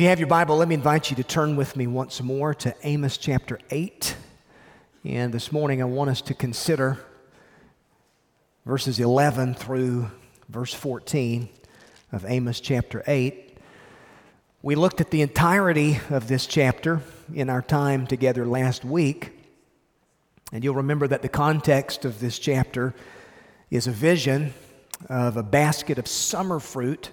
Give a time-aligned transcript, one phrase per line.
[0.00, 2.54] If you have your Bible, let me invite you to turn with me once more
[2.54, 4.16] to Amos chapter 8.
[5.04, 6.98] And this morning I want us to consider
[8.64, 10.10] verses 11 through
[10.48, 11.50] verse 14
[12.12, 13.58] of Amos chapter 8.
[14.62, 17.02] We looked at the entirety of this chapter
[17.34, 19.32] in our time together last week.
[20.50, 22.94] And you'll remember that the context of this chapter
[23.70, 24.54] is a vision
[25.10, 27.10] of a basket of summer fruit,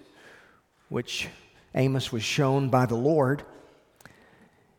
[0.87, 1.27] which
[1.75, 3.43] Amos was shown by the Lord.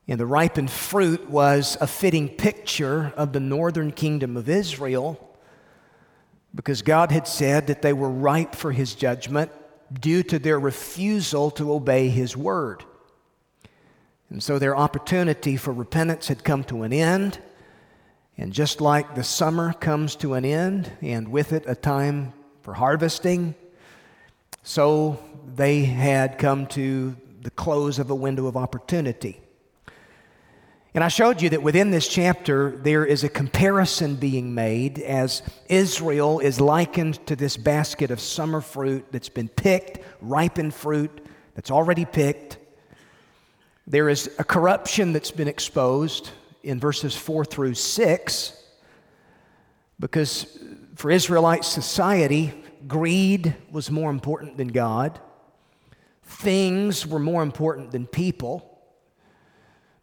[0.06, 5.24] And the ripened fruit was a fitting picture of the northern kingdom of Israel
[6.54, 9.52] because God had said that they were ripe for his judgment
[9.92, 12.84] due to their refusal to obey his word.
[14.30, 17.38] And so their opportunity for repentance had come to an end.
[18.36, 22.74] And just like the summer comes to an end, and with it a time for
[22.74, 23.54] harvesting,
[24.68, 25.18] so
[25.56, 29.40] they had come to the close of a window of opportunity.
[30.92, 35.40] And I showed you that within this chapter, there is a comparison being made as
[35.70, 41.70] Israel is likened to this basket of summer fruit that's been picked, ripened fruit that's
[41.70, 42.58] already picked.
[43.86, 46.28] There is a corruption that's been exposed
[46.62, 48.64] in verses 4 through 6
[49.98, 50.58] because
[50.94, 52.52] for Israelite society,
[52.86, 55.20] greed was more important than God.
[56.22, 58.78] Things were more important than people.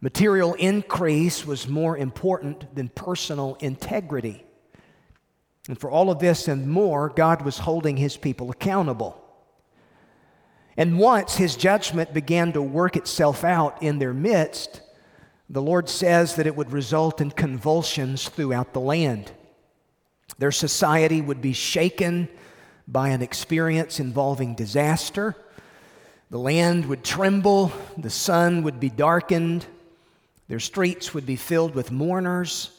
[0.01, 4.43] Material increase was more important than personal integrity.
[5.67, 9.21] And for all of this and more, God was holding his people accountable.
[10.77, 14.81] And once his judgment began to work itself out in their midst,
[15.49, 19.31] the Lord says that it would result in convulsions throughout the land.
[20.37, 22.27] Their society would be shaken
[22.87, 25.35] by an experience involving disaster.
[26.29, 29.65] The land would tremble, the sun would be darkened,
[30.47, 32.71] their streets would be filled with mourners.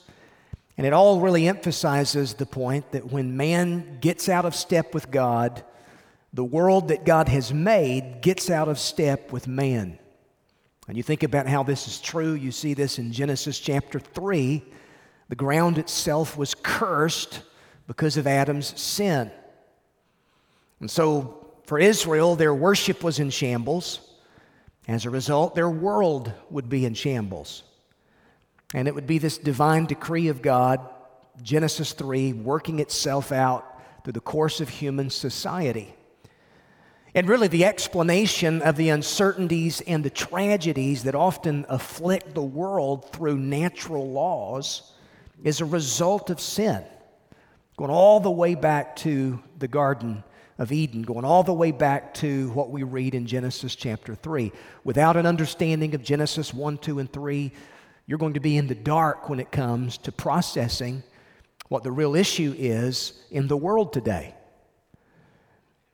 [0.79, 5.11] And it all really emphasizes the point that when man gets out of step with
[5.11, 5.65] God,
[6.33, 9.99] the world that God has made gets out of step with man.
[10.87, 14.63] And you think about how this is true, you see this in Genesis chapter 3.
[15.29, 17.41] The ground itself was cursed
[17.87, 19.31] because of Adam's sin.
[20.81, 24.01] And so for Israel, their worship was in shambles.
[24.89, 27.65] As a result, their world would be in shambles.
[28.75, 30.81] And it would be this divine decree of God,
[31.43, 33.65] Genesis 3, working itself out
[34.05, 35.95] through the course of human society.
[37.15, 43.11] And really, the explanation of the uncertainties and the tragedies that often afflict the world
[43.11, 44.93] through natural laws
[45.43, 46.85] is a result of sin,
[47.77, 50.23] going all the way back to the Garden
[50.59, 54.53] of Eden, going all the way back to what we read in Genesis chapter 3.
[54.85, 57.53] Without an understanding of Genesis 1, 2, and 3,
[58.07, 61.03] you're going to be in the dark when it comes to processing
[61.69, 64.35] what the real issue is in the world today.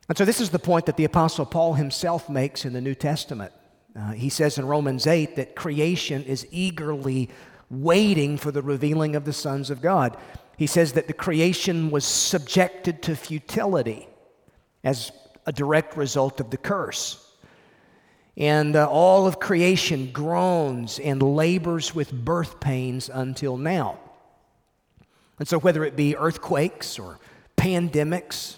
[0.08, 2.94] And so, this is the point that the Apostle Paul himself makes in the New
[2.94, 3.52] Testament.
[3.96, 7.30] Uh, he says in Romans 8 that creation is eagerly
[7.70, 10.16] waiting for the revealing of the sons of God.
[10.56, 14.08] He says that the creation was subjected to futility
[14.84, 15.12] as
[15.46, 17.18] a direct result of the curse.
[18.36, 23.98] And uh, all of creation groans and labors with birth pains until now.
[25.38, 27.18] And so, whether it be earthquakes or
[27.56, 28.56] pandemics,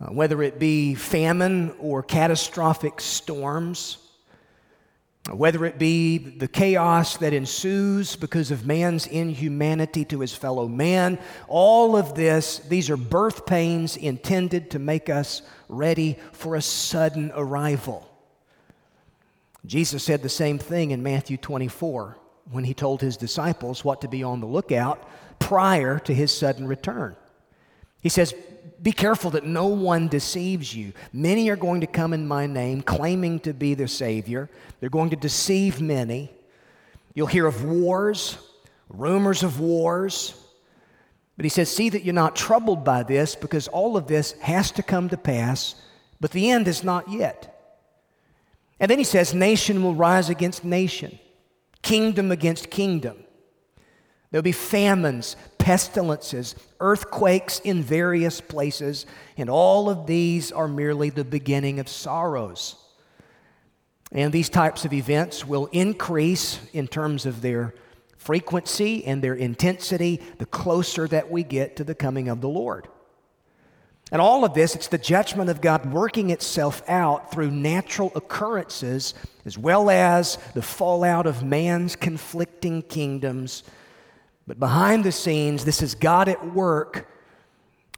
[0.00, 3.98] uh, whether it be famine or catastrophic storms,
[5.32, 11.18] whether it be the chaos that ensues because of man's inhumanity to his fellow man,
[11.48, 17.32] all of this, these are birth pains intended to make us ready for a sudden
[17.34, 18.08] arrival.
[19.64, 22.16] Jesus said the same thing in Matthew 24
[22.52, 25.08] when he told his disciples what to be on the lookout
[25.40, 27.16] prior to his sudden return.
[28.00, 28.34] He says,
[28.82, 30.92] be careful that no one deceives you.
[31.12, 34.50] Many are going to come in my name claiming to be the Savior.
[34.80, 36.30] They're going to deceive many.
[37.14, 38.38] You'll hear of wars,
[38.88, 40.34] rumors of wars.
[41.36, 44.70] But he says, See that you're not troubled by this because all of this has
[44.72, 45.74] to come to pass,
[46.20, 47.52] but the end is not yet.
[48.78, 51.18] And then he says, Nation will rise against nation,
[51.82, 53.16] kingdom against kingdom.
[54.30, 55.36] There'll be famines,
[55.66, 59.04] pestilences, earthquakes in various places,
[59.36, 62.76] and all of these are merely the beginning of sorrows.
[64.12, 67.74] And these types of events will increase in terms of their
[68.16, 72.86] frequency and their intensity the closer that we get to the coming of the Lord.
[74.12, 79.14] And all of this, it's the judgment of God working itself out through natural occurrences
[79.44, 83.64] as well as the fallout of man's conflicting kingdoms.
[84.46, 87.08] But behind the scenes, this is God at work,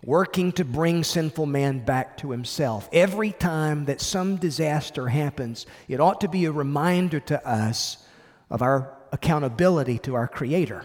[0.03, 2.89] working to bring sinful man back to himself.
[2.93, 8.07] Every time that some disaster happens, it ought to be a reminder to us
[8.51, 10.85] of our accountability to our Creator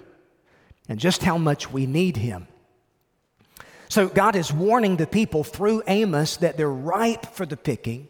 [0.90, 2.48] and just how much we need Him.
[3.90, 8.08] So God is warning the people through Amos that they're ripe for the picking.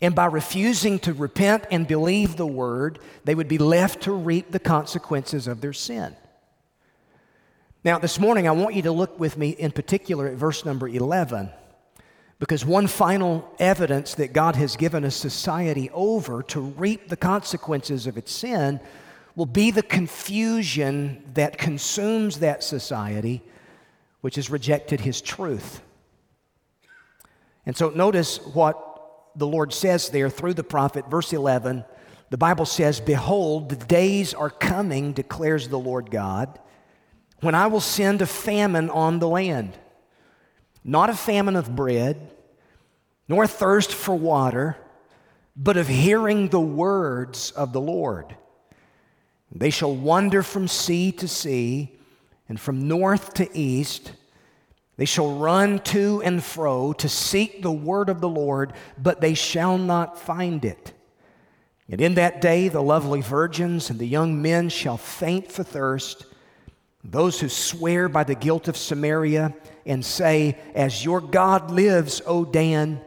[0.00, 4.50] And by refusing to repent and believe the word, they would be left to reap
[4.50, 6.14] the consequences of their sin.
[7.84, 10.88] Now, this morning, I want you to look with me in particular at verse number
[10.88, 11.50] 11,
[12.38, 18.06] because one final evidence that God has given a society over to reap the consequences
[18.06, 18.80] of its sin
[19.36, 23.42] will be the confusion that consumes that society
[24.22, 25.82] which has rejected his truth.
[27.66, 28.80] And so notice what
[29.36, 31.84] the Lord says there through the prophet, verse 11.
[32.30, 36.58] The Bible says, Behold, the days are coming, declares the Lord God,
[37.44, 39.76] when I will send a famine on the land.
[40.82, 42.30] Not a famine of bread,
[43.28, 44.76] nor a thirst for water,
[45.56, 48.34] but of hearing the words of the Lord.
[49.52, 51.96] They shall wander from sea to sea
[52.48, 54.12] and from north to east.
[54.96, 59.34] They shall run to and fro to seek the word of the Lord, but they
[59.34, 60.92] shall not find it.
[61.88, 66.26] And in that day the lovely virgins and the young men shall faint for thirst.
[67.04, 69.54] Those who swear by the guilt of Samaria
[69.84, 73.00] and say, As your God lives, O Dan,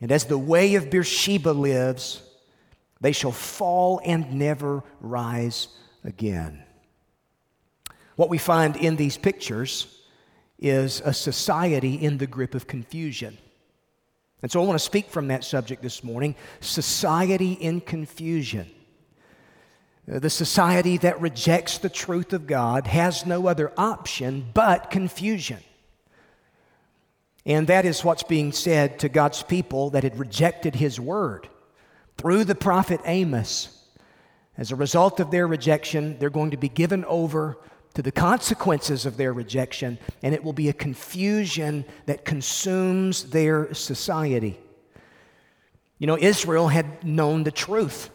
[0.00, 2.22] and as the way of Beersheba lives,
[3.00, 5.68] they shall fall and never rise
[6.04, 6.62] again.
[8.14, 10.02] What we find in these pictures
[10.60, 13.36] is a society in the grip of confusion.
[14.42, 18.70] And so I want to speak from that subject this morning society in confusion.
[20.10, 25.58] Uh, the society that rejects the truth of God has no other option but confusion.
[27.44, 31.48] And that is what's being said to God's people that had rejected His word.
[32.16, 33.86] Through the prophet Amos,
[34.56, 37.58] as a result of their rejection, they're going to be given over
[37.94, 43.72] to the consequences of their rejection, and it will be a confusion that consumes their
[43.74, 44.58] society.
[45.98, 48.10] You know, Israel had known the truth.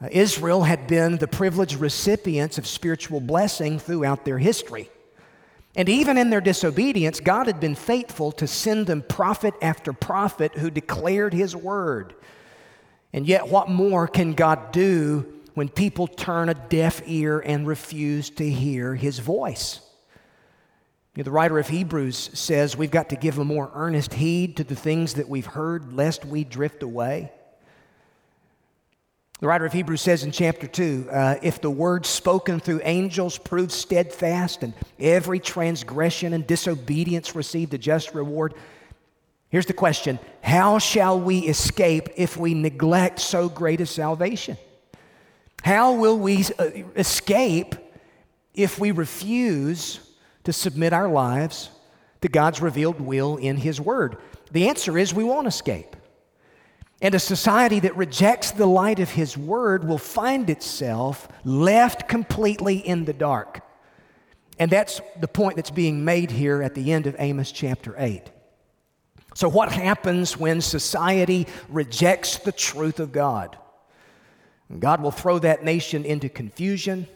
[0.00, 4.88] Uh, Israel had been the privileged recipients of spiritual blessing throughout their history.
[5.74, 10.54] And even in their disobedience, God had been faithful to send them prophet after prophet
[10.54, 12.14] who declared his word.
[13.12, 15.26] And yet, what more can God do
[15.58, 19.80] when people turn a deaf ear and refuse to hear his voice.
[21.16, 24.56] You know, the writer of Hebrews says we've got to give a more earnest heed
[24.58, 27.32] to the things that we've heard, lest we drift away.
[29.40, 33.38] The writer of Hebrews says in chapter 2 uh, if the word spoken through angels
[33.38, 38.54] proved steadfast and every transgression and disobedience received a just reward,
[39.48, 44.56] here's the question How shall we escape if we neglect so great a salvation?
[45.62, 47.76] How will we uh, escape
[48.54, 50.00] if we refuse
[50.42, 51.70] to submit our lives
[52.22, 54.16] to God's revealed will in His Word?
[54.50, 55.94] The answer is we won't escape.
[57.00, 62.78] And a society that rejects the light of His Word will find itself left completely
[62.78, 63.60] in the dark.
[64.58, 68.30] And that's the point that's being made here at the end of Amos chapter 8.
[69.34, 73.56] So, what happens when society rejects the truth of God?
[74.76, 77.06] God will throw that nation into confusion.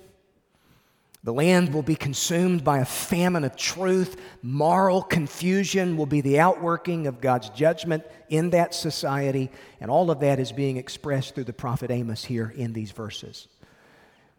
[1.25, 4.21] The land will be consumed by a famine of truth.
[4.43, 9.49] Moral confusion will be the outworking of God's judgment in that society.
[9.81, 13.47] And all of that is being expressed through the prophet Amos here in these verses.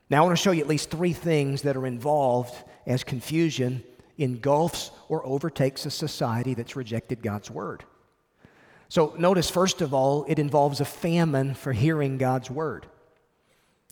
[0.09, 2.53] Now, I want to show you at least three things that are involved
[2.85, 3.83] as confusion
[4.17, 7.83] engulfs or overtakes a society that's rejected God's word.
[8.89, 12.85] So, notice, first of all, it involves a famine for hearing God's word.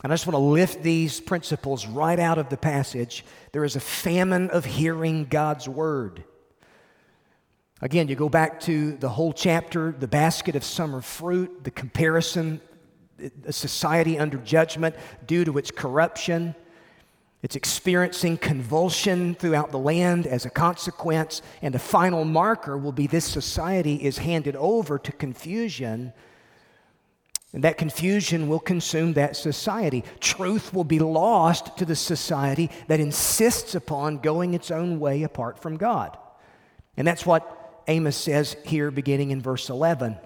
[0.02, 3.24] And I just want to lift these principles right out of the passage.
[3.52, 6.24] There is a famine of hearing God's word.
[7.80, 12.60] Again, you go back to the whole chapter, the basket of summer fruit, the comparison,
[13.44, 16.54] a society under judgment due to its corruption.
[17.42, 23.06] It's experiencing convulsion throughout the land as a consequence, and the final marker will be
[23.06, 26.12] this society is handed over to confusion
[27.52, 30.04] and that confusion will consume that society.
[30.20, 35.58] Truth will be lost to the society that insists upon going its own way apart
[35.58, 36.16] from God.
[36.96, 40.16] And that's what Amos says here, beginning in verse 11.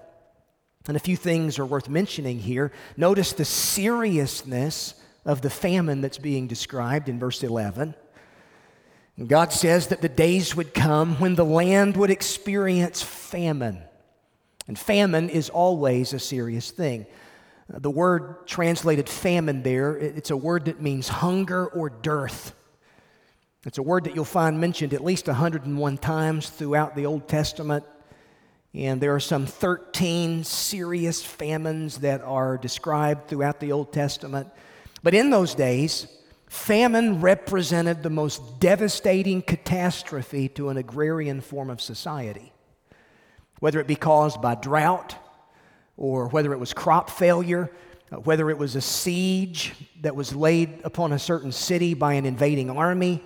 [0.87, 2.71] And a few things are worth mentioning here.
[2.95, 4.93] Notice the seriousness
[5.25, 7.93] of the famine that's being described in verse 11.
[9.25, 13.81] God says that the days would come when the land would experience famine.
[14.67, 17.05] And famine is always a serious thing.
[17.69, 22.53] The word translated famine there, it's a word that means hunger or dearth.
[23.65, 27.83] It's a word that you'll find mentioned at least 101 times throughout the Old Testament.
[28.73, 34.49] And there are some 13 serious famines that are described throughout the Old Testament.
[35.03, 36.07] But in those days,
[36.47, 42.53] famine represented the most devastating catastrophe to an agrarian form of society.
[43.59, 45.15] Whether it be caused by drought,
[45.97, 47.71] or whether it was crop failure,
[48.11, 52.25] uh, whether it was a siege that was laid upon a certain city by an
[52.25, 53.23] invading army,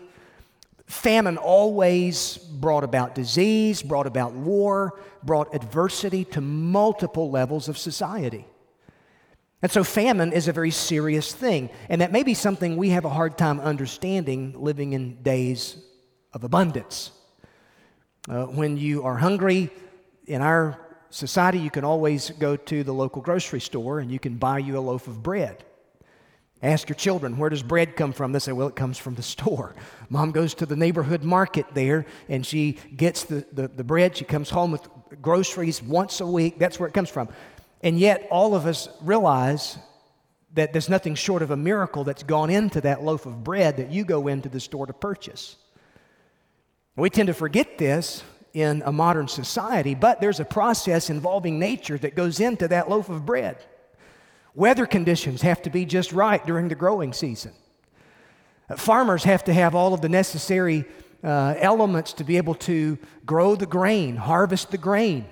[0.85, 8.45] famine always brought about disease, brought about war, brought adversity to multiple levels of society.
[9.61, 11.69] And so, famine is a very serious thing.
[11.87, 15.77] And that may be something we have a hard time understanding living in days
[16.33, 17.11] of abundance.
[18.27, 19.69] Uh, when you are hungry,
[20.31, 24.37] in our society, you can always go to the local grocery store and you can
[24.37, 25.65] buy you a loaf of bread.
[26.63, 28.31] Ask your children, where does bread come from?
[28.31, 29.75] They say, well, it comes from the store.
[30.09, 34.15] Mom goes to the neighborhood market there and she gets the, the, the bread.
[34.15, 34.87] She comes home with
[35.21, 36.57] groceries once a week.
[36.57, 37.27] That's where it comes from.
[37.81, 39.77] And yet, all of us realize
[40.53, 43.91] that there's nothing short of a miracle that's gone into that loaf of bread that
[43.91, 45.57] you go into the store to purchase.
[46.95, 51.97] We tend to forget this in a modern society, but there's a process involving nature
[51.97, 53.57] that goes into that loaf of bread.
[54.53, 57.53] Weather conditions have to be just right during the growing season.
[58.75, 60.85] Farmers have to have all of the necessary
[61.23, 65.25] uh, elements to be able to grow the grain, harvest the grain.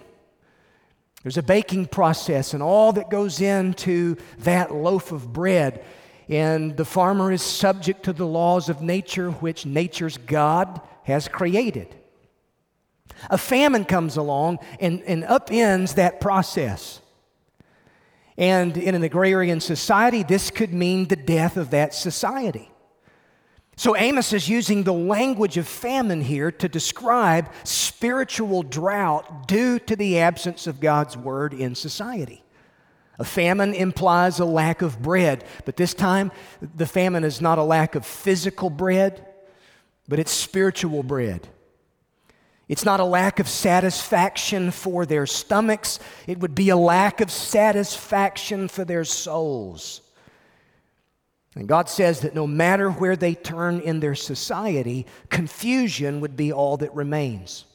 [1.23, 5.83] There's a baking process and all that goes into that loaf of bread.
[6.29, 11.95] And the farmer is subject to the laws of nature, which nature's God has created.
[13.29, 17.01] A famine comes along and, and upends that process.
[18.37, 22.71] And in an agrarian society, this could mean the death of that society.
[23.75, 29.95] So Amos is using the language of famine here to describe spiritual drought due to
[29.95, 32.43] the absence of God's word in society.
[33.19, 36.31] A famine implies a lack of bread, but this time
[36.75, 39.25] the famine is not a lack of physical bread,
[40.07, 41.47] but it's spiritual bread.
[42.69, 47.31] It's not a lack of satisfaction for their stomachs, it would be a lack of
[47.31, 50.01] satisfaction for their souls.
[51.55, 56.53] And God says that no matter where they turn in their society, confusion would be
[56.53, 57.65] all that remains.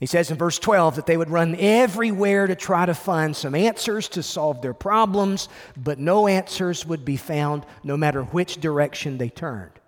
[0.00, 3.54] He says in verse 12 that they would run everywhere to try to find some
[3.54, 9.18] answers to solve their problems, but no answers would be found no matter which direction
[9.18, 9.79] they turned.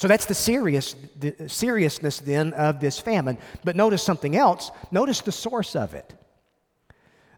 [0.00, 3.36] So that's the, serious, the seriousness then of this famine.
[3.64, 4.70] But notice something else.
[4.90, 6.14] Notice the source of it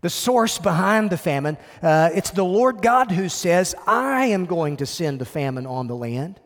[0.01, 1.57] the source behind the famine.
[1.81, 5.87] Uh, it's the Lord God who says, I am going to send a famine on
[5.87, 6.41] the land.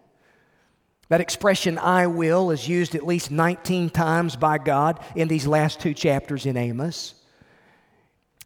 [1.09, 5.81] That expression, I will, is used at least 19 times by God in these last
[5.81, 7.15] two chapters in Amos.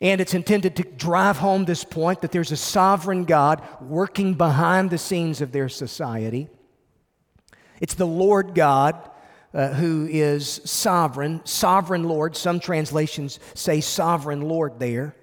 [0.00, 4.91] And it's intended to drive home this point that there's a sovereign God working behind
[4.91, 6.49] the scenes of their society.
[7.81, 9.11] It's the Lord God
[9.53, 12.37] uh, who is sovereign, sovereign Lord.
[12.37, 15.17] Some translations say sovereign Lord there.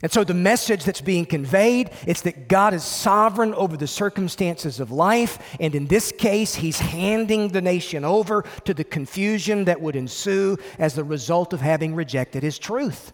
[0.00, 4.78] And so the message that's being conveyed is that God is sovereign over the circumstances
[4.78, 9.80] of life, and in this case, He's handing the nation over to the confusion that
[9.80, 13.12] would ensue as the result of having rejected His truth.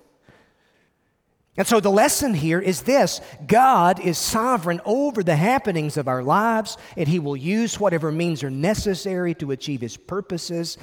[1.56, 6.22] And so the lesson here is this God is sovereign over the happenings of our
[6.22, 10.76] lives, and He will use whatever means are necessary to achieve His purposes.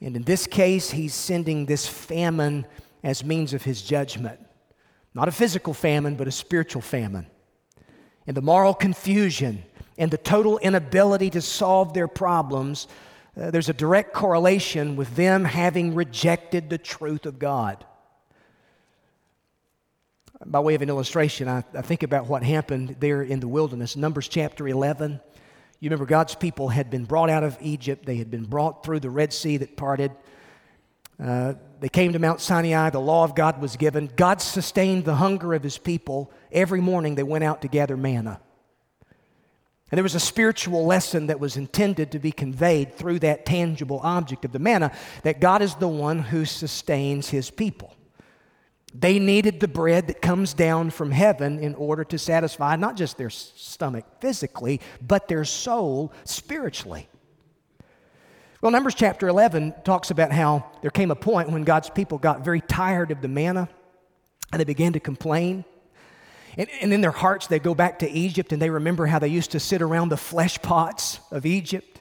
[0.00, 2.66] And in this case, He's sending this famine
[3.02, 4.40] as means of His judgment.
[5.12, 7.26] Not a physical famine, but a spiritual famine.
[8.26, 9.62] And the moral confusion
[9.98, 12.88] and the total inability to solve their problems,
[13.40, 17.84] uh, there's a direct correlation with them having rejected the truth of God
[20.46, 23.96] by way of an illustration, I, I, think about what happened there in the wilderness.
[23.96, 25.20] Numbers chapter 11.
[25.80, 29.00] You remember God's people had been brought out of Egypt, they had been brought through
[29.00, 30.12] the Red Sea that parted.
[31.22, 34.10] Uh, they came to Mount Sinai, the law of God was given.
[34.16, 36.32] God sustained the hunger of his people.
[36.50, 38.40] Every morning they went out to gather manna.
[39.90, 44.00] And there was a spiritual lesson that was intended to be conveyed through that tangible
[44.02, 44.90] object of the manna
[45.22, 47.94] that God is the one who sustains his people.
[48.96, 53.18] They needed the bread that comes down from heaven in order to satisfy not just
[53.18, 57.08] their stomach physically, but their soul spiritually.
[58.60, 62.44] Well, Numbers chapter 11 talks about how there came a point when God's people got
[62.44, 63.68] very tired of the manna
[64.52, 65.64] and they began to complain.
[66.56, 69.28] And, and in their hearts, they go back to Egypt and they remember how they
[69.28, 72.00] used to sit around the flesh pots of Egypt.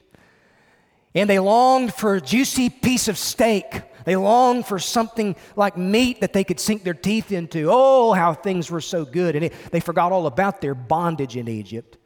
[1.15, 3.81] And they longed for a juicy piece of steak.
[4.05, 7.69] They longed for something like meat that they could sink their teeth into.
[7.71, 9.35] Oh, how things were so good.
[9.35, 11.97] And they forgot all about their bondage in Egypt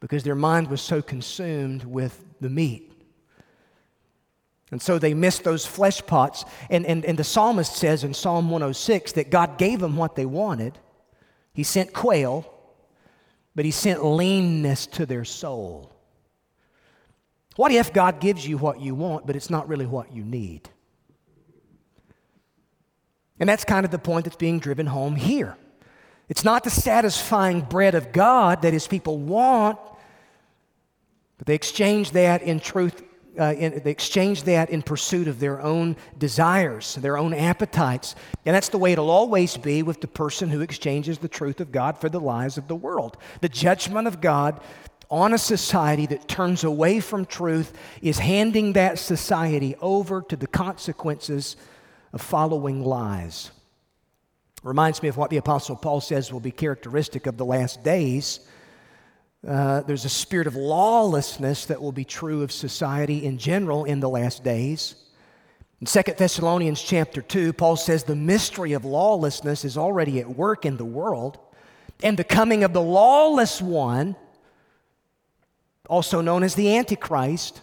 [0.00, 2.92] because their mind was so consumed with the meat.
[4.70, 6.44] And so they missed those flesh pots.
[6.70, 10.26] And, and, and the psalmist says in Psalm 106 that God gave them what they
[10.26, 10.78] wanted.
[11.52, 12.52] He sent quail,
[13.54, 15.92] but He sent leanness to their soul.
[17.56, 20.68] What if God gives you what you want, but it's not really what you need?
[23.38, 25.56] And that's kind of the point that's being driven home here.
[26.28, 29.78] It's not the satisfying bread of God that his people want,
[31.38, 33.02] but they exchange that in truth.
[33.38, 38.14] Uh, in, they exchange that in pursuit of their own desires, their own appetites.
[38.46, 41.70] And that's the way it'll always be with the person who exchanges the truth of
[41.70, 43.18] God for the lies of the world.
[43.42, 44.58] The judgment of God
[45.10, 50.46] on a society that turns away from truth is handing that society over to the
[50.46, 51.56] consequences
[52.12, 53.50] of following lies.
[54.62, 58.40] Reminds me of what the Apostle Paul says will be characteristic of the last days.
[59.46, 64.00] Uh, there's a spirit of lawlessness that will be true of society in general in
[64.00, 64.96] the last days.
[65.80, 70.64] In 2 Thessalonians chapter 2, Paul says the mystery of lawlessness is already at work
[70.64, 71.38] in the world,
[72.02, 74.16] and the coming of the lawless one
[75.88, 77.60] also known as the Antichrist.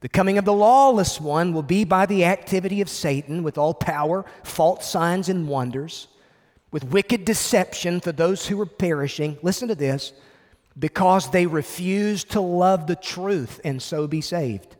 [0.00, 3.74] The coming of the lawless one will be by the activity of Satan with all
[3.74, 6.08] power, false signs, and wonders,
[6.70, 9.38] with wicked deception for those who are perishing.
[9.42, 10.12] Listen to this
[10.78, 14.76] because they refuse to love the truth and so be saved.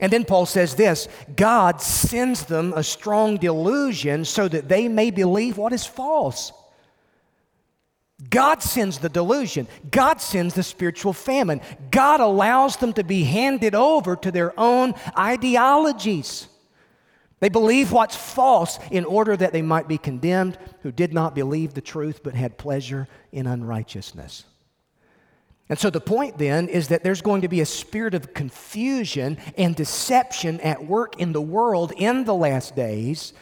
[0.00, 5.10] And then Paul says this God sends them a strong delusion so that they may
[5.10, 6.52] believe what is false
[8.28, 9.66] God sends the delusion.
[9.90, 11.60] God sends the spiritual famine.
[11.90, 16.48] God allows them to be handed over to their own ideologies.
[17.40, 21.72] They believe what's false in order that they might be condemned, who did not believe
[21.72, 24.44] the truth but had pleasure in unrighteousness.
[25.70, 29.38] And so the point then is that there's going to be a spirit of confusion
[29.56, 33.32] and deception at work in the world in the last days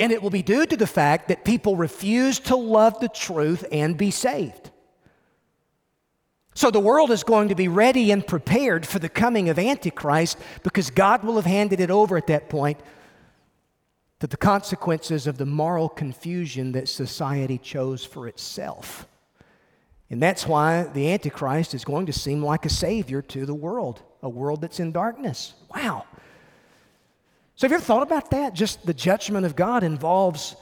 [0.00, 3.64] and it will be due to the fact that people refuse to love the truth
[3.70, 4.70] and be saved.
[6.54, 10.38] So the world is going to be ready and prepared for the coming of Antichrist
[10.62, 12.80] because God will have handed it over at that point
[14.18, 19.06] to the consequences of the moral confusion that society chose for itself.
[20.10, 24.02] And that's why the Antichrist is going to seem like a savior to the world,
[24.22, 25.54] a world that's in darkness.
[25.74, 26.04] Wow.
[27.60, 28.54] So, have you ever thought about that?
[28.54, 30.56] Just the judgment of God involves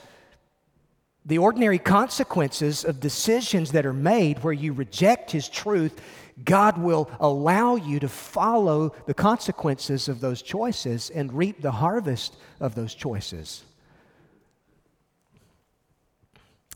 [1.24, 6.00] the ordinary consequences of decisions that are made where you reject His truth.
[6.44, 12.36] God will allow you to follow the consequences of those choices and reap the harvest
[12.58, 13.62] of those choices.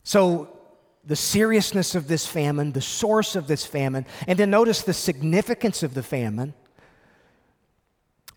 [0.05, 0.57] So,
[1.03, 5.83] the seriousness of this famine, the source of this famine, and then notice the significance
[5.83, 6.53] of the famine.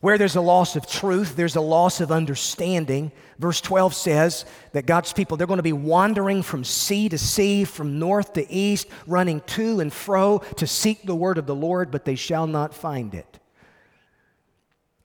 [0.07, 3.11] Where there's a loss of truth, there's a loss of understanding.
[3.41, 7.65] Verse 12 says that God's people, they're going to be wandering from sea to sea,
[7.65, 11.91] from north to east, running to and fro to seek the word of the Lord,
[11.91, 13.41] but they shall not find it.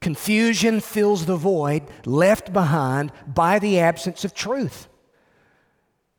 [0.01, 4.87] Confusion fills the void left behind by the absence of truth.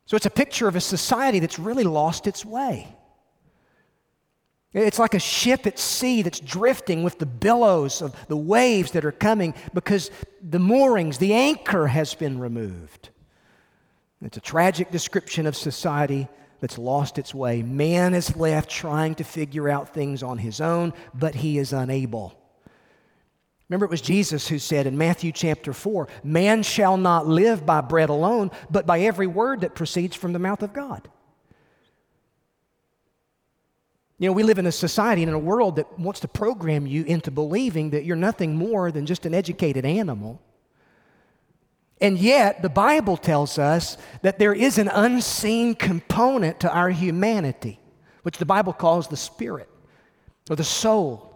[0.07, 2.97] So it's a picture of a society that's really lost its way.
[4.75, 9.05] It's like a ship at sea that's drifting with the billows of the waves that
[9.05, 10.11] are coming because
[10.43, 13.11] the moorings, the anchor has been removed.
[14.23, 16.29] It's a tragic description of society
[16.61, 17.61] that's lost its way.
[17.63, 22.39] Man is left trying to figure out things on his own, but he is unable.
[23.69, 27.81] Remember, it was Jesus who said in Matthew chapter 4 Man shall not live by
[27.81, 31.09] bread alone, but by every word that proceeds from the mouth of God.
[34.19, 36.87] You know, we live in a society and in a world that wants to program
[36.87, 40.41] you into believing that you're nothing more than just an educated animal.
[42.01, 47.79] And yet, the Bible tells us that there is an unseen component to our humanity.
[48.23, 49.69] which the Bible calls the spirit
[50.49, 51.32] or the soul.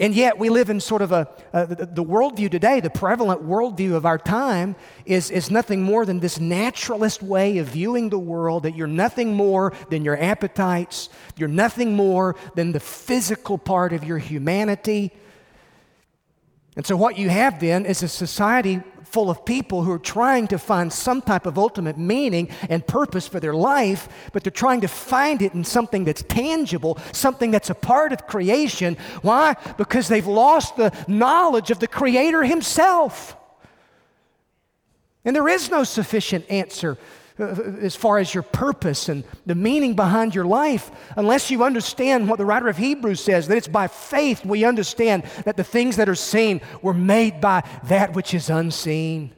[0.00, 3.92] And yet, we live in sort of a, the, the worldview today, the prevalent worldview
[3.92, 8.62] of our time is, is nothing more than this naturalist way of viewing the world
[8.62, 14.02] that you're nothing more than your appetites, you're nothing more than the physical part of
[14.02, 15.12] your humanity.
[16.76, 20.46] And so, what you have then is a society full of people who are trying
[20.48, 24.80] to find some type of ultimate meaning and purpose for their life, but they're trying
[24.82, 28.96] to find it in something that's tangible, something that's a part of creation.
[29.22, 29.56] Why?
[29.76, 33.36] Because they've lost the knowledge of the Creator Himself.
[35.24, 36.96] And there is no sufficient answer
[37.40, 42.28] Uh, as far as your purpose and the meaning behind your life unless you understand
[42.28, 45.96] what the writer of Hebrews says that it's by faith we understand that the things
[45.96, 49.32] that are seen were made by that which is unseen.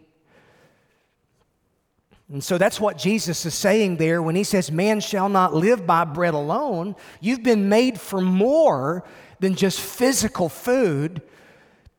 [2.33, 5.87] And so that's what Jesus is saying there when he says, Man shall not live
[5.87, 6.97] by bread alone.
[7.21, 9.05] You've been made for more
[9.39, 11.21] than just physical food,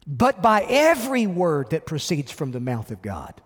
[0.08, 3.43] but by every word that proceeds from the mouth of God.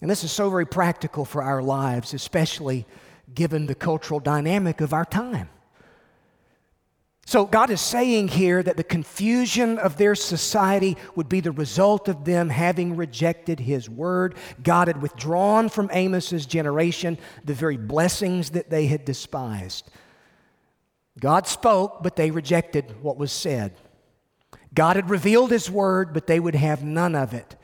[0.00, 2.86] And this is so very practical for our lives, especially
[3.34, 5.48] given the cultural dynamic of our time.
[7.26, 12.08] So, God is saying here that the confusion of their society would be the result
[12.08, 14.34] of them having rejected His word.
[14.64, 19.88] God had withdrawn from Amos's generation the very blessings that they had despised.
[21.20, 23.74] God spoke, but they rejected what was said.
[24.74, 27.54] God had revealed His word, but they would have none of it.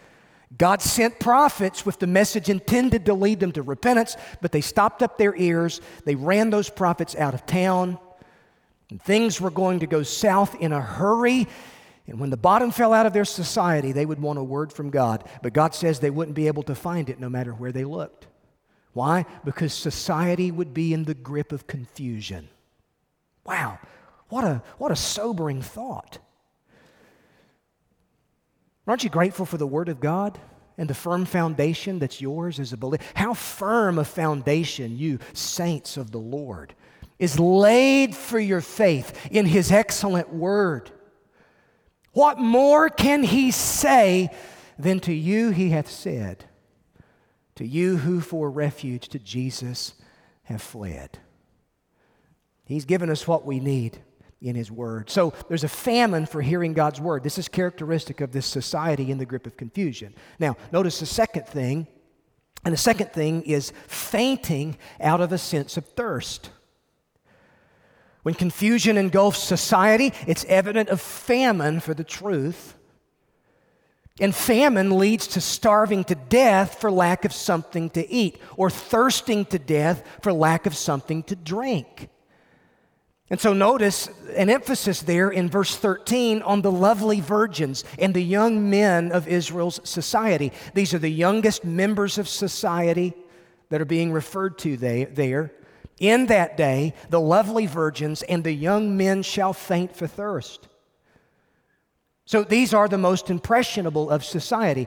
[0.57, 5.03] God sent prophets with the message intended to lead them to repentance, but they stopped
[5.03, 5.81] up their ears.
[6.05, 7.99] They ran those prophets out of town.
[8.91, 11.49] And things were going to go south in a hurry.
[12.07, 14.91] And when the bottom fell out of their society, they would want a word from
[14.91, 15.25] God.
[15.43, 18.29] But God says they wouldn't be able to find it no matter where they looked.
[18.93, 19.27] Why?
[19.45, 22.49] Because society would be in the grip of confusion.
[23.45, 23.79] Wow,
[24.29, 26.19] what a, what a sobering thought.
[28.87, 30.39] Aren't you grateful for the Word of God
[30.79, 33.03] and the firm foundation that's yours as a believer?
[33.15, 36.75] How firm a foundation, you saints of the Lord,
[37.19, 40.91] is laid for your faith in His excellent Word.
[42.13, 44.31] What more can He say
[44.79, 46.45] than to you He hath said,
[47.57, 49.95] to you who for refuge to Jesus
[50.45, 51.19] have fled?
[52.67, 53.99] He's given us what we need
[54.41, 55.11] in His Word.
[55.11, 57.23] So there's a famine for hearing God's Word.
[57.23, 60.15] This is characteristic of this society in the grip of confusion.
[60.39, 61.87] Now, notice the second thing,
[62.65, 66.51] and the second thing is fainting out of a sense of thirst.
[68.23, 72.75] When confusion engulfs society, it's evident of famine for the truth.
[74.19, 79.45] And famine leads to starving to death for lack of something to eat, or thirsting
[79.47, 82.09] to death for lack of something to drink.
[83.29, 88.23] And so notice an emphasis there in verse 13 on the lovely virgins and the
[88.23, 90.53] young men of Israel's society.
[90.75, 93.15] These are the youngest members of society
[93.69, 95.53] that are being referred to there.
[95.99, 100.69] In that day, the lovely virgins and the young men shall faint for thirst.
[102.27, 104.87] So these are the most impressionable of society.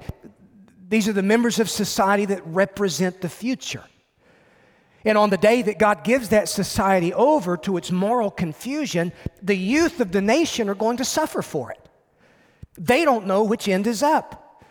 [0.87, 3.83] These are the members of society that represent the future.
[5.05, 9.55] And on the day that God gives that society over to its moral confusion, the
[9.55, 11.79] youth of the nation are going to suffer for it.
[12.77, 14.63] They don't know which end is up.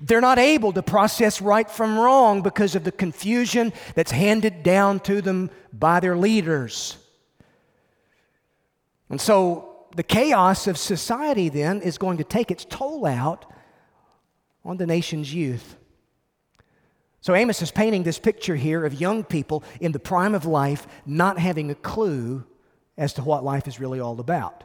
[0.00, 5.00] They're not able to process right from wrong because of the confusion that's handed down
[5.00, 6.96] to them by their leaders.
[9.08, 13.50] And so the chaos of society then is going to take its toll out
[14.64, 15.76] on the nation's youth.
[17.24, 20.86] So Amos is painting this picture here of young people in the prime of life
[21.06, 22.44] not having a clue
[22.98, 24.62] as to what life is really all about.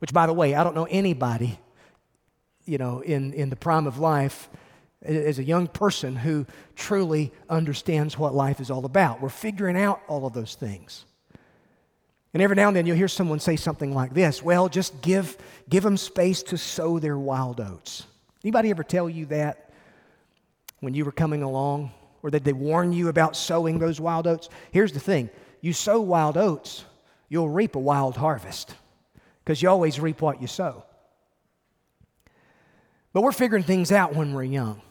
[0.00, 1.60] Which, by the way, I don't know anybody,
[2.64, 4.50] you know, in, in the prime of life
[5.02, 9.22] as a young person who truly understands what life is all about.
[9.22, 11.04] We're figuring out all of those things.
[12.34, 15.38] And every now and then you'll hear someone say something like this well, just give,
[15.68, 18.02] give them space to sow their wild oats.
[18.42, 19.61] Anybody ever tell you that?
[20.82, 21.92] When you were coming along?
[22.24, 24.48] Or did they warn you about sowing those wild oats?
[24.72, 26.84] Here's the thing you sow wild oats,
[27.28, 28.74] you'll reap a wild harvest
[29.44, 30.84] because you always reap what you sow.
[33.12, 34.82] But we're figuring things out when we're young.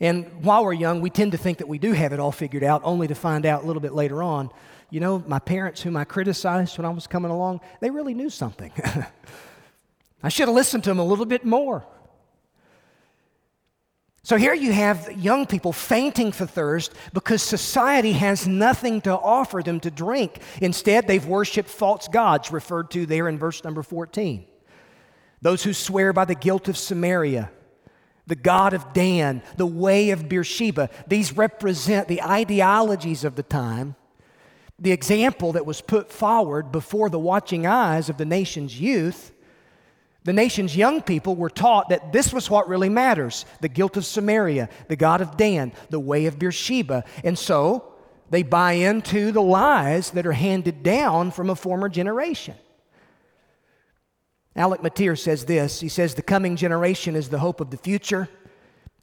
[0.00, 2.64] And while we're young, we tend to think that we do have it all figured
[2.64, 4.50] out, only to find out a little bit later on,
[4.90, 8.30] you know, my parents, whom I criticized when I was coming along, they really knew
[8.30, 8.72] something.
[10.22, 11.84] I should have listened to them a little bit more.
[14.24, 19.62] So here you have young people fainting for thirst because society has nothing to offer
[19.62, 20.40] them to drink.
[20.62, 24.46] Instead, they've worshiped false gods, referred to there in verse number 14.
[25.42, 27.50] Those who swear by the guilt of Samaria,
[28.26, 33.94] the God of Dan, the way of Beersheba, these represent the ideologies of the time,
[34.78, 39.33] the example that was put forward before the watching eyes of the nation's youth
[40.24, 44.06] the nation's young people were taught that this was what really matters the guilt of
[44.06, 47.04] Samaria, the God of Dan, the way of Beersheba.
[47.22, 47.92] And so
[48.30, 52.54] they buy into the lies that are handed down from a former generation.
[54.56, 58.28] Alec Motyer says this He says, The coming generation is the hope of the future,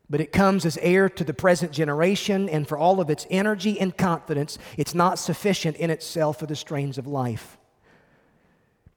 [0.10, 3.80] but it comes as heir to the present generation, and for all of its energy
[3.80, 7.60] and confidence, it's not sufficient in itself for the strains of life.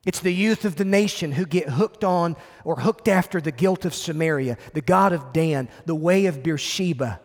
[0.06, 3.84] It's the youth of the nation who get hooked on or hooked after the guilt
[3.84, 7.20] of Samaria, the God of Dan, the way of Beersheba.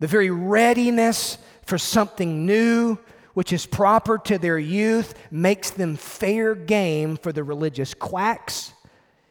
[0.00, 2.98] The very readiness for something new,
[3.34, 8.72] which is proper to their youth, makes them fair game for the religious quacks,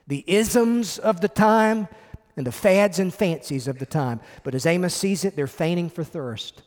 [0.08, 1.90] the isms of the time,
[2.38, 4.22] and the fads and fancies of the time.
[4.44, 6.64] But as Amos sees it, they're fainting for thirst.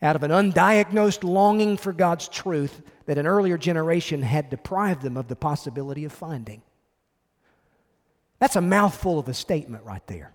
[0.00, 5.16] Out of an undiagnosed longing for God's truth, that an earlier generation had deprived them
[5.16, 6.62] of the possibility of finding.
[8.38, 10.32] That's a mouthful of a statement right there.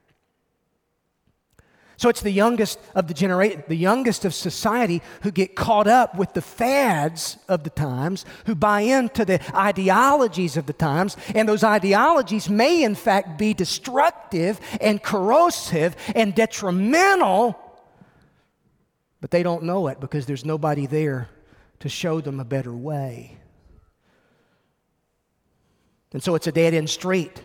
[1.97, 6.15] So it's the youngest of the generation, the youngest of society who get caught up
[6.15, 11.49] with the fads of the times, who buy into the ideologies of the times, and
[11.49, 17.59] those ideologies may in fact be destructive and corrosive and detrimental,
[19.19, 21.27] but they don't know it because there's nobody there
[21.79, 23.37] to show them a better way.
[26.11, 27.41] And so it's a dead end street.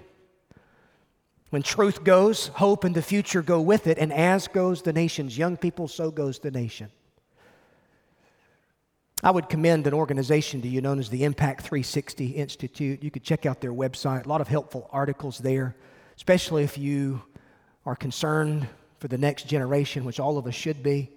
[1.50, 5.38] When truth goes, hope and the future go with it, and as goes the nation's
[5.38, 6.90] young people, so goes the nation.
[9.22, 13.02] I would commend an organization to you known as the Impact 360 Institute.
[13.02, 15.76] You could check out their website, a lot of helpful articles there,
[16.16, 17.22] especially if you
[17.86, 18.66] are concerned
[18.98, 21.10] for the next generation, which all of us should be.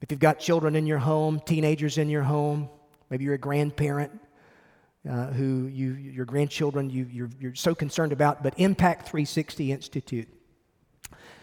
[0.00, 2.68] If you've got children in your home, teenagers in your home,
[3.10, 4.12] maybe you're a grandparent
[5.08, 10.28] uh, who you, your grandchildren you, you're, you're so concerned about, but Impact 360 Institute.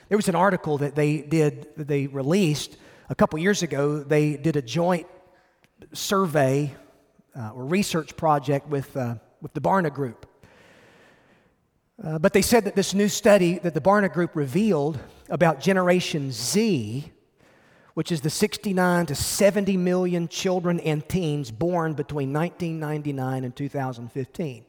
[0.08, 2.78] There was an article that they did, that they released
[3.10, 4.00] a couple years ago.
[4.04, 5.08] They did a joint
[5.94, 6.76] survey
[7.38, 10.28] uh, or research project with, uh, with the Barna Group.
[12.02, 16.32] Uh, but they said that this new study that the Barna Group revealed about Generation
[16.32, 17.12] Z
[17.95, 24.65] which is the 69 to 70 million children and teens born between 1999 and 2015,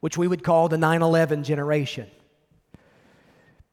[0.00, 2.06] which we would call the 9 11 generation.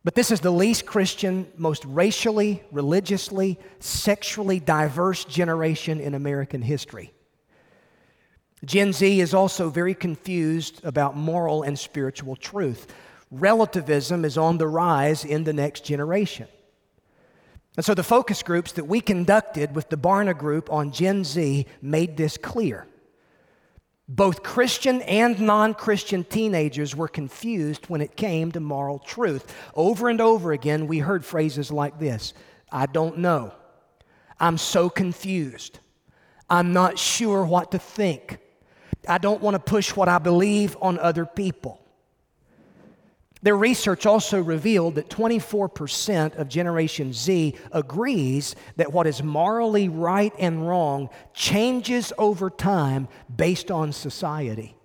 [0.05, 7.11] But this is the least Christian, most racially, religiously, sexually diverse generation in American history.
[8.63, 12.93] Gen Z is also very confused about moral and spiritual truth.
[13.31, 16.47] Relativism is on the rise in the next generation.
[17.75, 21.65] And so the focus groups that we conducted with the Barna Group on Gen Z
[21.81, 22.87] made this clear.
[24.07, 29.53] Both Christian and non Christian teenagers were confused when it came to moral truth.
[29.73, 32.33] Over and over again, we heard phrases like this
[32.71, 33.53] I don't know.
[34.39, 35.79] I'm so confused.
[36.49, 38.39] I'm not sure what to think.
[39.07, 41.84] I don't want to push what I believe on other people.
[43.45, 50.33] Their research also revealed that 24% of Generation Z agrees that what is morally right
[50.39, 54.75] and wrong changes over time based on society.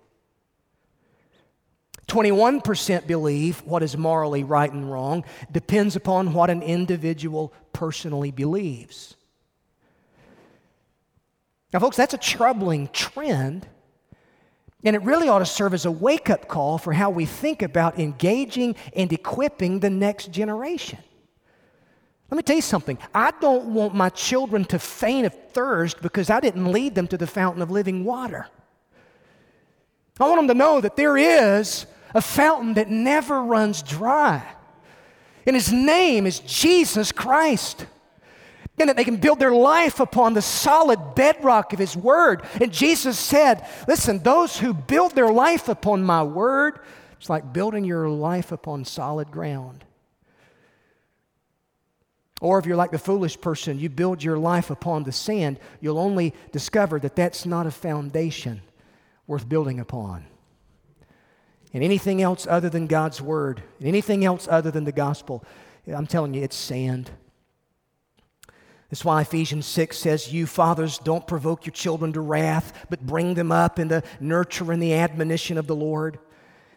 [2.05, 9.15] 21% believe what is morally right and wrong depends upon what an individual personally believes.
[11.73, 13.67] Now, folks, that's a troubling trend
[14.83, 17.61] and it really ought to serve as a wake up call for how we think
[17.61, 20.99] about engaging and equipping the next generation.
[22.29, 22.97] Let me tell you something.
[23.13, 27.17] I don't want my children to faint of thirst because I didn't lead them to
[27.17, 28.47] the fountain of living water.
[30.19, 34.43] I want them to know that there is a fountain that never runs dry.
[35.45, 37.85] And his name is Jesus Christ
[38.79, 42.43] and that they can build their life upon the solid bedrock of His Word.
[42.59, 46.79] And Jesus said, Listen, those who build their life upon my Word,
[47.19, 49.85] it's like building your life upon solid ground.
[52.41, 55.99] Or if you're like the foolish person, you build your life upon the sand, you'll
[55.99, 58.61] only discover that that's not a foundation
[59.27, 60.25] worth building upon.
[61.73, 65.45] and anything else other than God's word, and anything else other than the gospel,
[65.87, 67.11] I'm telling you, it's sand.
[68.91, 73.35] That's why Ephesians 6 says, You fathers, don't provoke your children to wrath, but bring
[73.35, 76.19] them up in the nurture and the admonition of the Lord.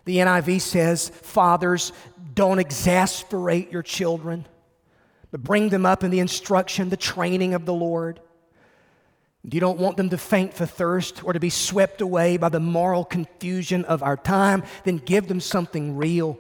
[0.05, 1.93] The NIV says, Fathers,
[2.33, 4.47] don't exasperate your children,
[5.33, 8.21] but bring them up in the instruction, the training of the Lord.
[9.43, 12.61] You don't want them to faint for thirst or to be swept away by the
[12.61, 16.39] moral confusion of our time, then give them something real.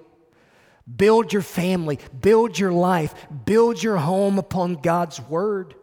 [0.92, 5.74] Build your family, build your life, build your home upon God's Word.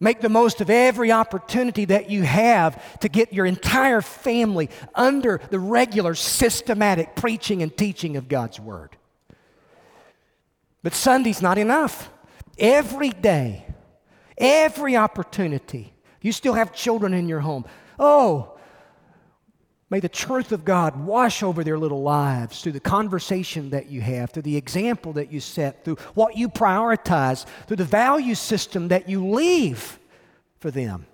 [0.00, 5.40] Make the most of every opportunity that you have to get your entire family under
[5.50, 8.96] the regular systematic preaching and teaching of God's Word.
[10.84, 12.10] But Sunday's not enough.
[12.56, 13.66] Every day,
[14.36, 17.64] every opportunity, you still have children in your home.
[17.98, 18.57] Oh,
[19.90, 24.02] May the truth of God wash over their little lives through the conversation that you
[24.02, 28.88] have, through the example that you set, through what you prioritize, through the value system
[28.88, 29.98] that you leave
[30.58, 31.06] for them.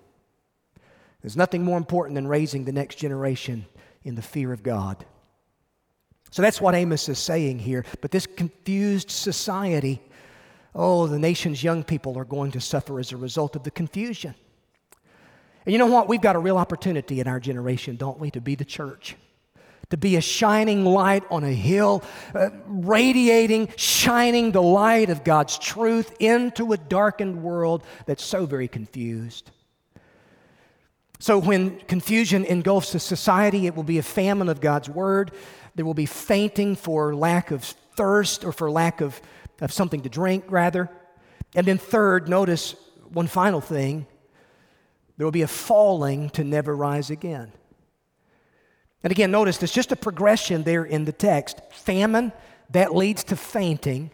[1.21, 3.65] There's nothing more important than raising the next generation
[4.03, 5.05] in the fear of God.
[6.31, 7.85] So that's what Amos is saying here.
[8.01, 10.01] But this confused society,
[10.75, 14.35] oh, the nation's young people are going to suffer as a result of the confusion.
[15.65, 16.07] And you know what?
[16.07, 19.15] We've got a real opportunity in our generation, don't we, to be the church.
[19.89, 25.57] To be a shining light on a hill, uh, radiating, shining the light of God's
[25.57, 29.51] truth into a darkened world that's so very confused.
[31.19, 35.31] So, when confusion engulfs a society, it will be a famine of God's word.
[35.75, 39.21] There will be fainting for lack of thirst or for lack of,
[39.61, 40.89] of something to drink, rather.
[41.55, 42.75] And then, third, notice
[43.13, 44.07] one final thing
[45.17, 47.51] there will be a falling to never rise again.
[49.03, 51.61] And again, notice there's just a progression there in the text.
[51.71, 52.31] Famine,
[52.71, 54.11] that leads to fainting.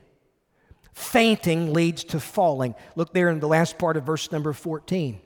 [0.94, 2.76] Fainting leads to falling.
[2.96, 5.20] Look there in the last part of verse number 14.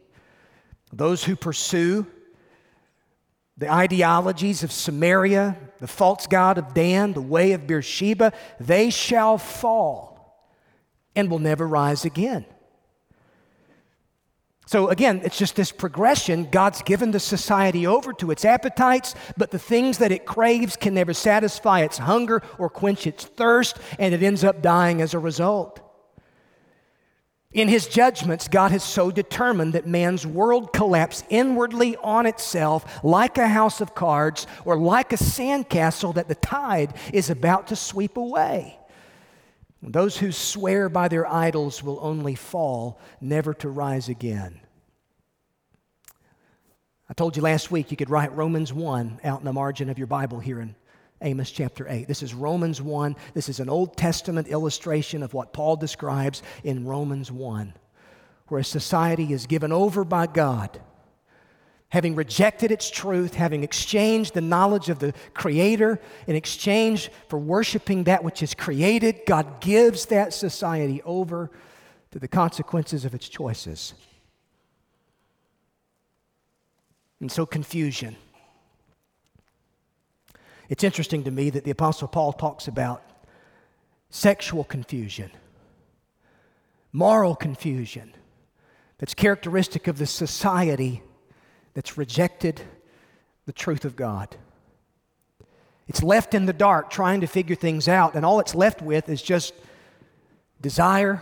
[0.93, 2.05] Those who pursue
[3.57, 9.37] the ideologies of Samaria, the false god of Dan, the way of Beersheba, they shall
[9.37, 10.15] fall
[11.15, 12.45] and will never rise again.
[14.67, 16.49] So again, it's just this progression.
[16.49, 20.95] God's given the society over to its appetites, but the things that it craves can
[20.95, 25.19] never satisfy its hunger or quench its thirst, and it ends up dying as a
[25.19, 25.81] result.
[27.53, 33.37] In his judgments, God has so determined that man's world collapse inwardly on itself like
[33.37, 38.17] a house of cards or like a sandcastle that the tide is about to sweep
[38.17, 38.77] away.
[39.91, 44.59] Those who swear by their idols will only fall, never to rise again.
[47.07, 49.99] I told you last week you could write Romans 1 out in the margin of
[49.99, 50.75] your Bible here in
[51.21, 52.07] Amos chapter 8.
[52.07, 53.15] This is Romans 1.
[53.35, 57.73] This is an Old Testament illustration of what Paul describes in Romans 1,
[58.47, 60.81] where a society is given over by God
[61.89, 68.03] having rejected its truth, having exchanged the knowledge of the Creator in exchange for worshiping
[68.03, 71.51] that which is created, God gives that society over
[72.11, 73.93] to the consequences of its choices.
[77.19, 78.15] And so, confusion.
[80.67, 83.03] It's interesting to me that the Apostle Paul talks about
[84.09, 85.31] sexual confusion,
[86.91, 88.13] moral confusion
[88.97, 91.03] that's characteristic of the society
[91.75, 92.61] that's rejected
[93.45, 94.35] the truth of God.
[95.87, 99.07] It's left in the dark trying to figure things out, and all it's left with
[99.07, 99.53] is just
[100.59, 101.21] desire,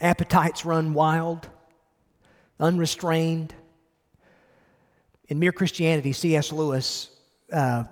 [0.00, 1.48] appetites run wild,
[2.58, 3.54] unrestrained.
[5.28, 6.50] In Mere Christianity, C.S.
[6.50, 7.10] Lewis
[7.52, 7.84] uh,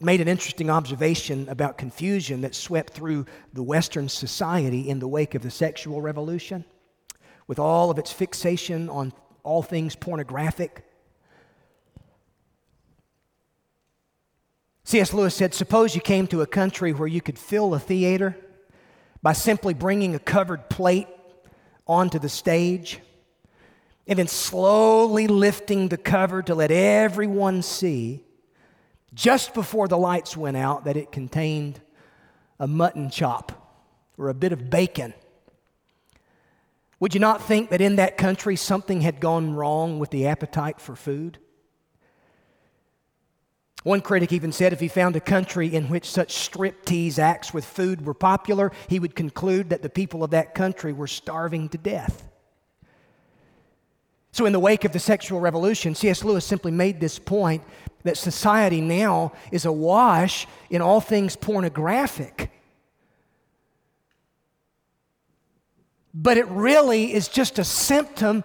[0.00, 5.34] made an interesting observation about confusion that swept through the Western society in the wake
[5.34, 6.64] of the sexual revolution
[7.46, 10.84] with all of its fixation on all things pornographic.
[14.84, 15.12] C.S.
[15.12, 18.36] Lewis said, Suppose you came to a country where you could fill a theater
[19.22, 21.08] by simply bringing a covered plate
[21.86, 23.00] onto the stage
[24.06, 28.22] and then slowly lifting the cover to let everyone see,
[29.14, 31.80] just before the lights went out, that it contained
[32.60, 33.80] a mutton chop
[34.18, 35.14] or a bit of bacon
[37.04, 40.80] would you not think that in that country something had gone wrong with the appetite
[40.80, 41.36] for food?
[43.82, 47.66] One critic even said if he found a country in which such striptease acts with
[47.66, 51.76] food were popular, he would conclude that the people of that country were starving to
[51.76, 52.26] death.
[54.32, 56.24] So, in the wake of the sexual revolution, C.S.
[56.24, 57.64] Lewis simply made this point
[58.04, 62.50] that society now is awash in all things pornographic.
[66.14, 68.44] But it really is just a symptom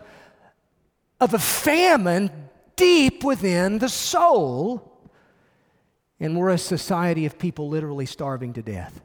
[1.21, 2.31] of a famine
[2.75, 5.09] deep within the soul.
[6.19, 9.01] And we're a society of people literally starving to death.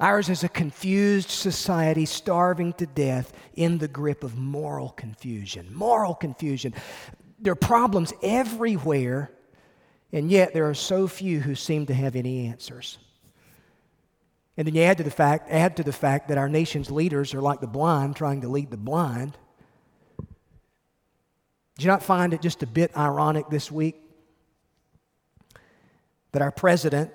[0.00, 5.74] Ours is a confused society starving to death in the grip of moral confusion.
[5.74, 6.72] Moral confusion.
[7.40, 9.32] There are problems everywhere,
[10.12, 12.98] and yet there are so few who seem to have any answers.
[14.58, 17.32] And then you add to the fact, add to the fact that our nation's leaders
[17.32, 19.38] are like the blind trying to lead the blind.
[20.18, 24.02] Do you not find it just a bit ironic this week
[26.32, 27.12] that our president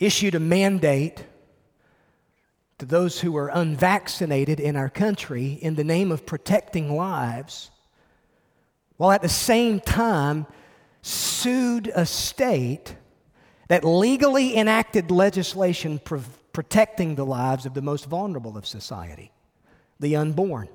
[0.00, 1.26] issued a mandate
[2.78, 7.70] to those who are unvaccinated in our country in the name of protecting lives,
[8.96, 10.46] while at the same time
[11.02, 12.96] sued a state
[13.68, 19.30] that legally enacted legislation pro- protecting the lives of the most vulnerable of society,
[20.00, 20.68] the unborn.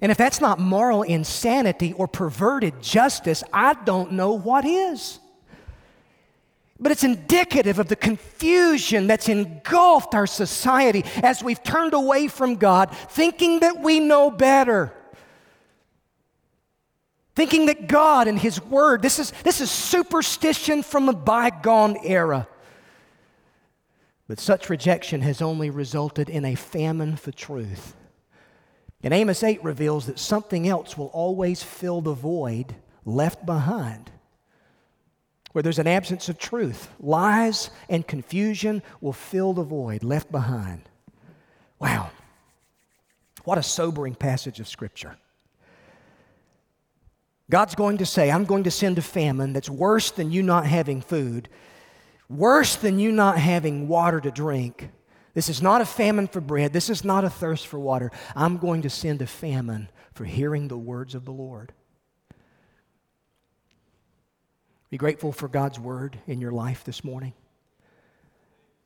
[0.00, 5.20] And if that's not moral insanity or perverted justice, I don't know what is.
[6.80, 12.56] But it's indicative of the confusion that's engulfed our society as we've turned away from
[12.56, 14.92] God, thinking that we know better.
[17.34, 22.46] Thinking that God and His Word, this is, this is superstition from a bygone era.
[24.28, 27.94] But such rejection has only resulted in a famine for truth.
[29.02, 32.74] And Amos 8 reveals that something else will always fill the void
[33.04, 34.10] left behind
[35.54, 36.88] where there's an absence of truth.
[36.98, 40.82] Lies and confusion will fill the void left behind.
[41.78, 42.10] Wow.
[43.44, 45.16] What a sobering passage of Scripture.
[47.50, 50.66] God's going to say, I'm going to send a famine that's worse than you not
[50.66, 51.48] having food,
[52.28, 54.88] worse than you not having water to drink.
[55.34, 56.72] This is not a famine for bread.
[56.72, 58.10] This is not a thirst for water.
[58.34, 61.72] I'm going to send a famine for hearing the words of the Lord.
[64.90, 67.32] Be grateful for God's word in your life this morning.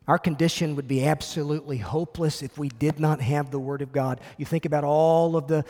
[0.08, 4.22] Our condition would be absolutely hopeless if we did not have the Word of God.
[4.38, 5.66] You think about all of the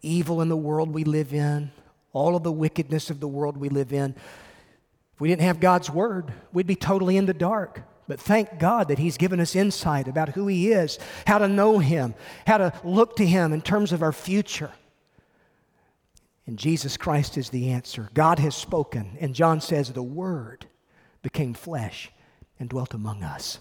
[0.00, 1.72] evil in the world we live in,
[2.12, 4.14] all of the wickedness of the world we live in.
[5.14, 7.82] If we didn't have God's Word, we'd be totally in the dark.
[8.08, 11.78] But thank God that He's given us insight about who He is, how to know
[11.78, 12.14] Him,
[12.46, 14.72] how to look to Him in terms of our future.
[16.46, 18.10] And Jesus Christ is the answer.
[18.12, 19.16] God has spoken.
[19.20, 20.66] And John says, the Word
[21.22, 22.10] became flesh
[22.58, 23.60] and dwelt among us.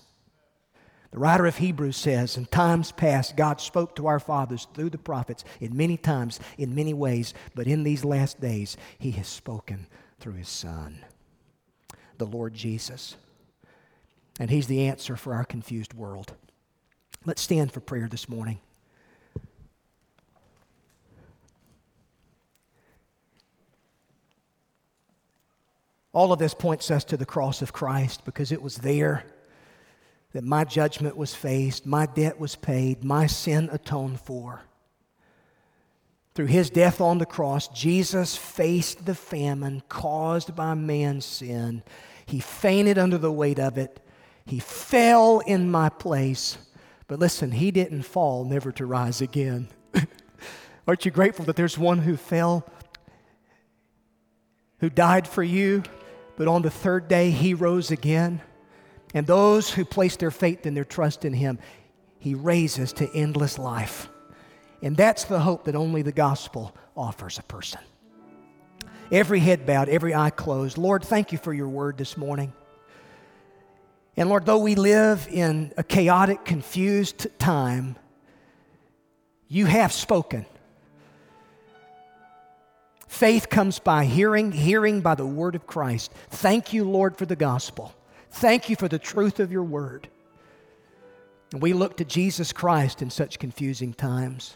[1.11, 4.99] The writer of Hebrews says, In times past, God spoke to our fathers through the
[4.99, 9.87] prophets in many times, in many ways, but in these last days, He has spoken
[10.19, 10.99] through His Son,
[12.19, 13.15] the Lord Jesus.
[14.39, 16.33] And He's the answer for our confused world.
[17.25, 18.59] Let's stand for prayer this morning.
[26.13, 29.25] All of this points us to the cross of Christ because it was there
[30.33, 34.61] that my judgment was faced, my debt was paid, my sin atoned for.
[36.35, 41.83] Through his death on the cross, Jesus faced the famine caused by man's sin.
[42.25, 43.99] He fainted under the weight of it.
[44.45, 46.57] He fell in my place.
[47.07, 49.67] But listen, he didn't fall never to rise again.
[50.87, 52.69] Aren't you grateful that there's one who fell,
[54.79, 55.83] who died for you,
[56.37, 58.41] but on the third day, he rose again.
[59.13, 61.59] And those who place their faith and their trust in him,
[62.19, 64.09] he raises to endless life.
[64.81, 67.81] And that's the hope that only the gospel offers a person.
[69.11, 70.77] Every head bowed, every eye closed.
[70.77, 72.53] Lord, thank you for your word this morning.
[74.15, 77.95] And Lord, though we live in a chaotic, confused time,
[79.47, 80.45] you have spoken.
[83.07, 86.11] Faith comes by hearing, hearing by the word of Christ.
[86.29, 87.95] Thank you, Lord, for the gospel.
[88.31, 90.07] Thank you for the truth of your word.
[91.51, 94.55] And we look to Jesus Christ in such confusing times.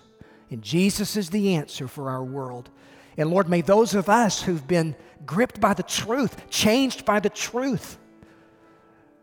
[0.50, 2.70] And Jesus is the answer for our world.
[3.18, 4.96] And Lord, may those of us who've been
[5.26, 7.98] gripped by the truth, changed by the truth,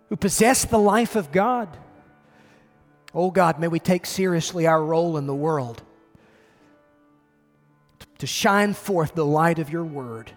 [0.09, 1.69] who possess the life of God,
[3.15, 5.83] oh God, may we take seriously our role in the world
[8.19, 10.33] to shine forth the light of your word.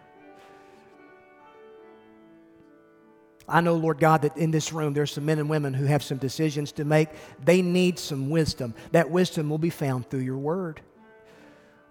[3.48, 6.04] I know, Lord God, that in this room there's some men and women who have
[6.04, 7.10] some decisions to make.
[7.44, 8.74] They need some wisdom.
[8.92, 10.82] That wisdom will be found through your word.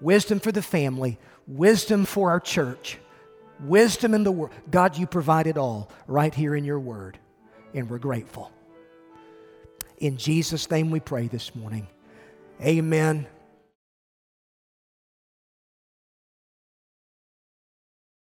[0.00, 2.98] Wisdom for the family, wisdom for our church,
[3.60, 4.52] wisdom in the world.
[4.70, 7.18] God, you provide it all right here in your word,
[7.74, 8.50] and we're grateful.
[9.98, 11.86] In Jesus' name we pray this morning.
[12.60, 13.26] Amen